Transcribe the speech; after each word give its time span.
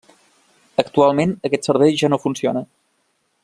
Actualment, 0.83 1.35
aquest 1.49 1.69
servei 1.71 1.95
ja 2.03 2.13
no 2.15 2.21
funciona. 2.27 2.65